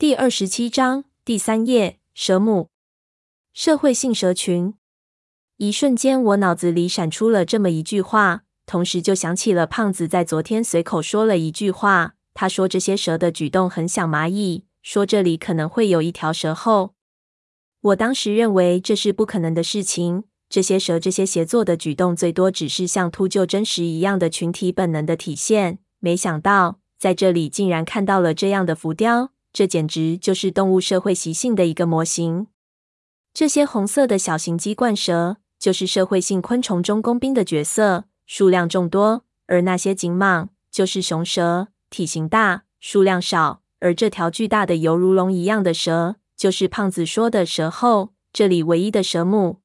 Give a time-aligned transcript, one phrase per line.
[0.00, 2.68] 第二十七章第三页，蛇母。
[3.52, 4.74] 社会性蛇群。
[5.56, 12.14] 一瞬间，我脑子里闪出了这么一句话，同时就想起了胖子在昨天随口说了一句话。
[12.32, 16.94] 他说这些蛇的举动很像蚂蚁，说这里可能会有一条蛇后。
[17.80, 20.22] 我当时认为这是不可能的事情。
[20.48, 25.80] 这些蛇这些协作的举动，最多只是像秃鹫真实一样的群体本能的体现。
[25.98, 32.46] 没想到在这里竟然看到了这样的浮雕，这简直就是动物社会习性的一个模型。
[33.34, 43.62] 这些红色的小型鸡冠蛇，就是社会性昆虫中工兵的角色，数量众多；而那些颈蟒，就是雄蛇，体型大，数量少。
[43.80, 49.60] 而这条巨大的犹如龙一样的蛇，就是胖子说的蛇后，这里唯一的蛇母。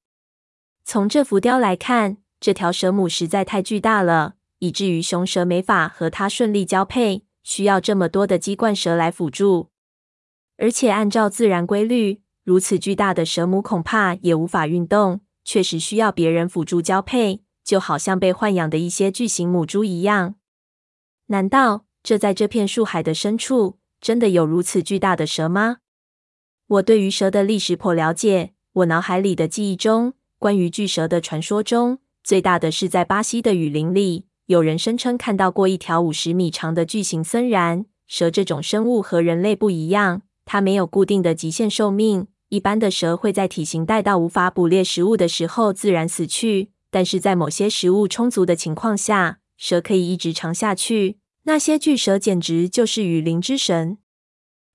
[0.86, 9.73] 从这浮雕来看，这条蛇母实在太巨大了，以至于雄蛇没法和它顺利交配，需要这么多的鸡冠蛇来辅助。
[10.64, 20.36] 而且按照自然规律，如此巨大的蛇母恐怕也无法运动，确实需要别人辅助交配，就好像被豢养的一些巨型母猪一样。
[21.26, 25.80] 难道这在这片树海的深处，真的有如此巨大的蛇吗？
[26.68, 30.14] 我对于蛇的历史颇了解，我脑海里的记忆中。
[30.40, 38.32] 关于巨蛇的传说中，最大的是在巴西的雨林里，有人声称看到过一条五十米长的巨型森蚺蛇。
[38.32, 42.28] 这种生物和人类不一样，它没有固定的极限寿命。
[42.50, 51.18] 一般的蛇会在体型大到无法捕猎食物的时候自然死去，但是在某些食物充足的情况下，蛇可以一直长下去。
[51.46, 53.98] 那些巨蛇简直就是雨林之神。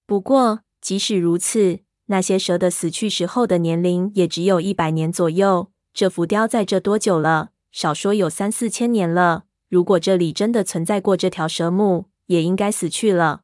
[0.06, 5.70] 不过，即使如此，那些蛇的死去时候的年龄也只有一百年左右。
[5.94, 7.50] 这浮雕在这多久了？
[7.70, 9.44] 少说有三四千年了。
[9.68, 13.42] 如果这里真的存在过这条蛇母，也应该死去了。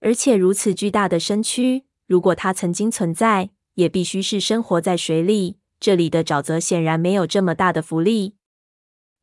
[0.00, 5.58] 而且如此巨大的身躯，如果它曾经存在，也必须是生活在水里。
[5.78, 8.34] 这里的沼泽显然没有这么大的浮力。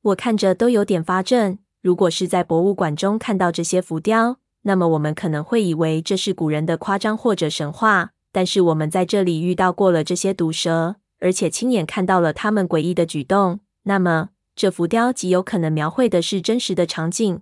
[0.01, 1.59] 我看着都有点发怔。
[1.81, 8.11] 如果是在博物馆中看到这些浮雕，那么我们可能会以为这是古人的夸张或者神话。
[8.31, 17.41] 但是我们在这里遇到过了这些毒蛇，而且亲眼看到了它们诡异的举动，那么这浮雕极有可能描绘的是真实的场景。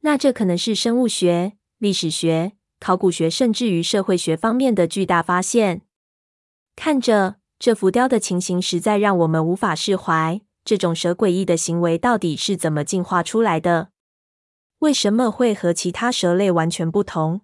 [0.00, 5.80] 那这可能是生物学、历史学、考古学，甚至于社会学方面的巨大发现。
[6.76, 10.42] 看着这浮雕的情形，实在让我们无法释怀。
[10.62, 13.92] 这种蛇诡异的行为到底是怎么进化出来的？
[14.80, 17.40] 为什么会和其他蛇类完全不同？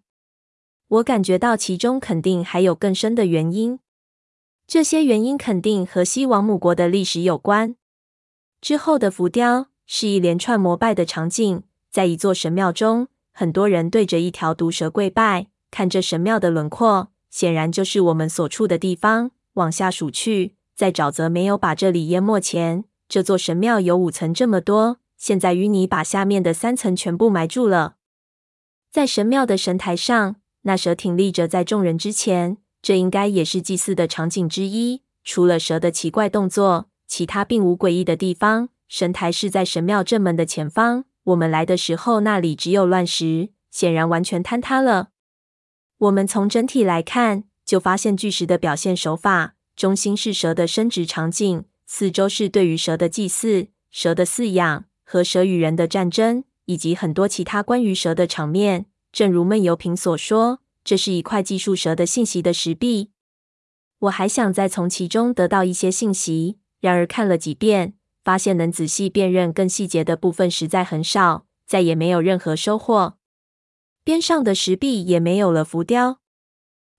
[0.88, 3.78] 我感觉到其中肯定还有更深的原因，
[4.66, 7.76] 这些原因肯定和西王母国的历史有关。
[8.60, 13.08] 之后的浮雕是一连串膜拜的场景，在一座神庙中，
[13.38, 19.30] 很多人对着一条毒蛇跪拜，看着神庙的轮廓，显然就是我们所处的地方。
[19.52, 27.96] 往下数去，在沼泽没有把这里淹没前，这座神庙有五层这么多，现在淤泥把下面的三层全部埋住了。
[28.90, 30.36] 在神庙的神台上。
[30.62, 35.02] 那蛇挺立着在众人之前，这应该也是祭祀的场景之一。
[35.22, 38.70] 除了蛇的奇怪动作，其他并无诡异的地方。
[38.88, 41.04] 神台是在神庙正门的前方。
[41.26, 45.08] 我们来的时候，那里只有乱石，显然完全坍塌了。
[45.98, 58.86] 我们从整体来看，就发现巨石的表现手法，中心是蛇的生殖场景，四周是对于蛇的祭祀、蛇的饲养和蛇与人的战争，以及很多其他关于蛇的场面。
[59.10, 63.10] 正如闷油瓶所说，这是一块记述蛇的信息的石壁。
[63.98, 67.94] 我还想再从其中得到一些信息，然而看了几遍，
[68.26, 73.18] 发现能仔细辨认更细节的部分实在很少，再也没有任何收获。
[74.02, 76.18] 边上的石壁也没有了浮雕。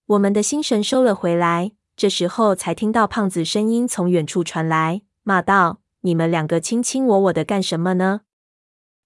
[0.05, 8.21] 我们的心神收了回来，这时候才听到胖子声音从远处传来，骂道：“你们两个卿卿我我的干什么呢？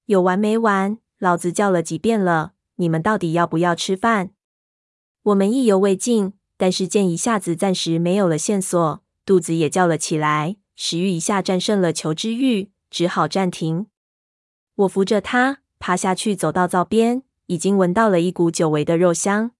[0.05, 0.99] 有完没完？
[1.17, 4.29] 老子叫了几遍了。”你们到底要不要吃饭？
[5.23, 13.85] 我们意犹未尽，但是见一下子暂时没有了线索，肚子也叫了起来，食欲一下战胜了求知欲，只好暂停。
[14.73, 19.51] 我扶着他爬下去，走到灶边，已经闻到了一股久违的肉香。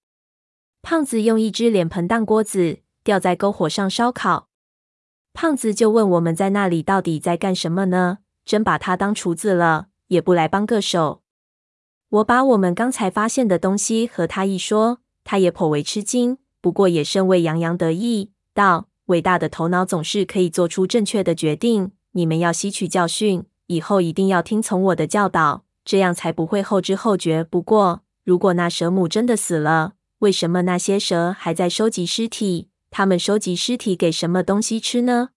[0.82, 4.50] 胖子用一只脸盆当锅子，吊在篝火上烧烤。
[5.32, 8.18] 胖子就问我们在那里到底在干什么呢？
[8.44, 11.22] 真把他当厨子了，也不来帮个手。
[12.10, 21.92] 我把我们刚才发现的东西和他一说，他也颇为吃惊，不过也甚为洋洋得意，道：“伟大的头脑总是可以做出正确的决定。
[22.14, 27.44] 你们要吸取教训，以后一定要听从我的教导，这样才不会后知后觉。
[27.44, 32.70] 不过，如果那蛇母真的死了，为什么那些蛇还在收集尸体？
[32.90, 35.30] 它们收集尸体给什么东西吃呢？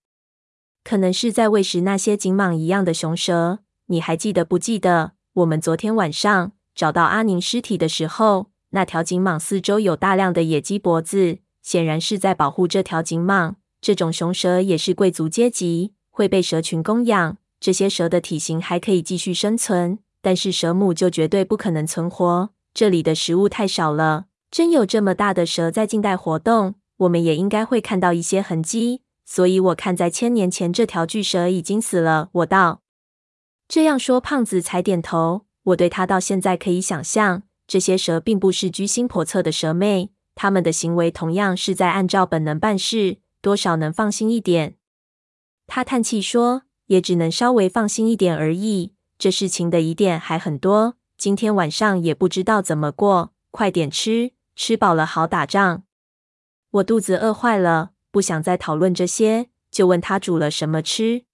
[0.83, 3.61] 可能是在喂食那些锦蟒一样的雄蛇。
[3.87, 13.55] 你还记得不记得我们昨天晚上找到阿宁尸体的时候，那条锦蟒四周有大量的野鸡脖子，显然是在保护这条景蟒。
[13.81, 17.37] 这种雄蛇也是贵族阶级，会被蛇群供养。
[17.59, 22.51] 这些蛇的体型还可以继续生存，但是蛇母就绝对不可能存活。
[22.73, 24.27] 这里的食物太少了。
[24.51, 29.03] 真有这么大的蛇在近代活动，我们也应该会看到一些痕迹。
[29.25, 32.29] 所以我看在千年前这条巨蛇已经死了。
[32.33, 32.83] 我道。
[33.67, 35.47] 这样说，胖子才点头。
[35.65, 44.77] 我对他到现在可以想象，这些蛇并不是居心叵测的蛇妹，他们的行为同样是在按照本能办事，多少能放心一点。
[45.67, 48.95] 他叹气说：“也只能稍微放心一点而已。
[49.19, 53.33] 这事情的疑点还很多，今天晚上也不知道怎么过。
[53.51, 55.85] 快点吃，吃饱了好打仗。”
[56.71, 61.25] 我肚子饿坏了，不想再讨论这些，就问他煮了什么吃。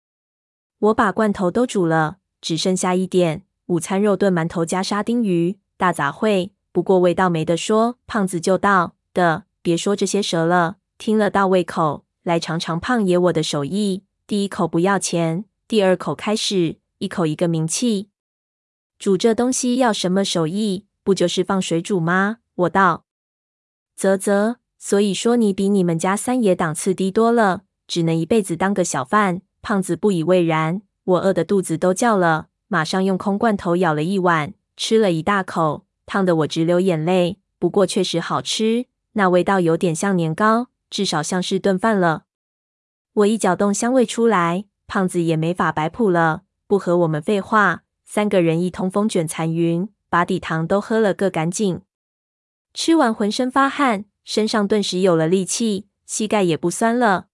[0.79, 2.19] 我把罐头都煮了。
[2.43, 6.53] 只剩下一点午餐肉炖馒头加沙丁鱼，大杂烩。
[6.73, 7.99] 不过味道没得说。
[8.07, 12.05] 胖子就道的，别说这些蛇了，听了倒胃口。
[12.23, 18.11] 来尝尝胖爷我的手艺，第一口不要钱，第二口开始，一口一个名气。
[18.99, 20.87] 煮这东西要什么手艺？
[21.03, 22.39] 不就是放水煮吗？
[22.55, 23.05] 我道。
[23.97, 29.41] 啧啧，所以说你比你们家三爷档次低多了，只能一辈子当个小贩。
[29.63, 30.83] 胖子不以为然。
[31.05, 37.39] 我饿得肚子都叫了，马上用空罐头舀了一碗，吃了一大口，烫得我直流眼泪。
[37.61, 42.25] 不过确实好吃，那味道有点像年糕，至少像是炖饭了。
[43.13, 51.83] 我一搅动香味出来，胖子也没法摆谱了，不和我们废话，三个人一通风卷残云，把底汤都喝了个干净。
[52.75, 57.29] 吃完浑身发汗，身上顿时有了力气，膝盖也不酸了。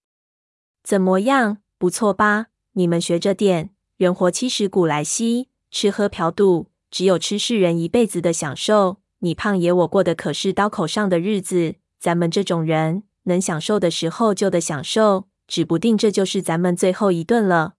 [0.83, 1.57] 怎么样？
[1.79, 2.49] 不错吧？
[2.73, 8.97] 你们学着点，人活七十古来稀，吃喝嫖赌，只有吃是人一辈子的享受。
[9.19, 17.73] 你胖爷我过的可是刀口上的日子，咱们这种人能享受的时候就得享受，指不定这就是咱们最后一顿了。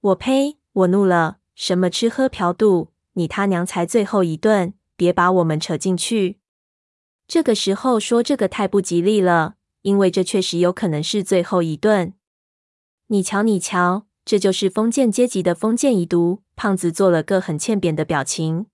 [0.00, 0.58] 我呸！
[0.72, 2.90] 我怒了，什么吃喝嫖赌？
[3.14, 6.38] 你他娘才最后一顿，别把我们扯进去。
[7.26, 12.14] 这个时候说这个太不吉利了，因为这确实有可能是最后一顿。
[13.08, 16.43] 你瞧，你瞧，这就是封建阶级的封建遗毒。
[16.56, 18.66] 胖子做了个很欠扁的表情，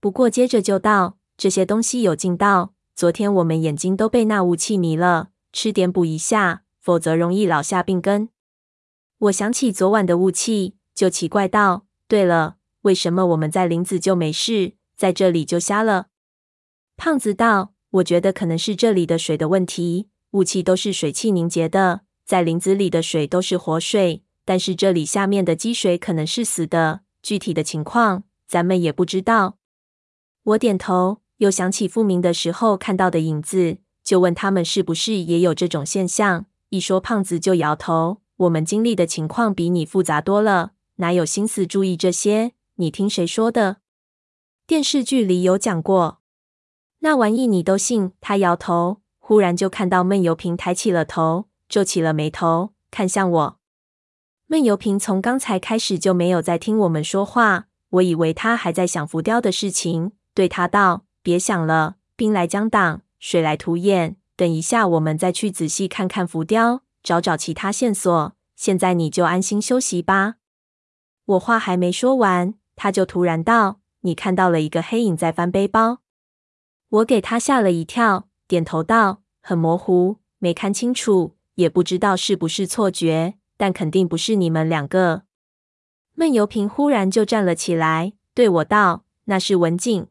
[0.00, 8.28] 不过接着就道：“这些东西有劲道，昨天我们眼睛都被那雾气迷了，吃点补一下，否则容易老下病根。”
[9.18, 16.08] 我想起昨晚的雾气，就奇怪道：“对了，为什么我们在林子就没事，在这里就瞎了？”
[16.96, 27.00] 胖子道：“我觉得可能是这里的水的问题，雾气都是水汽凝结的。”在林子里的水都是活水，但是这里下面的积水可能是死的。
[27.22, 29.58] 具体的情况咱们也不知道。
[30.42, 36.46] 我点头，又想起复明的时候看到的影子，就问他们是不是也有这种现象。
[36.70, 38.22] 一说胖子就摇头。
[38.36, 42.52] 我们经历的情况比你复杂多了，哪有心思注意这些？
[42.76, 43.76] 你听谁说的？
[44.66, 46.20] 电视剧里有讲过。
[47.00, 48.12] 那玩意你都信？
[48.20, 51.46] 他摇头，忽然就看到闷油瓶抬起了头。
[51.68, 53.59] 皱起了眉头，看向我。
[54.50, 64.16] 闷油瓶从刚才开始就没有在听我们说话，我以为他还在想浮雕的事情，对他道：“别想了，兵来将挡，水来土掩。
[64.34, 68.32] 等一下，我们再去仔细看看浮雕，找找其他线索。
[68.56, 70.34] 现在你就安心休息吧。”
[71.26, 75.98] 我话还没说完，他就突然道：“你看到了一个黑影在翻背包。”
[76.90, 85.24] 我给他吓了一跳，点头道：“很模糊，没看清楚。”也不知道是不是错觉，但肯定不是你们两个。
[86.14, 90.06] 闷油瓶忽然就站了起来，对我道：“那是文静。”